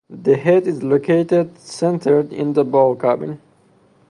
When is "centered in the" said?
1.59-2.63